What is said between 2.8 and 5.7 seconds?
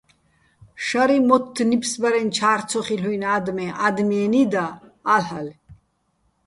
ხილ'უჲნი̆ ა́დმეჼ ადმიენი́ და, ა́ლ'ალე̆!